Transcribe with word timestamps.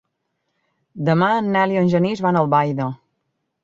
Demà 1.11 1.29
en 1.43 1.53
Nel 1.59 1.77
i 1.77 1.81
en 1.85 1.95
Genís 1.95 2.27
van 2.29 2.41
a 2.43 2.47
Albaida. 2.47 2.93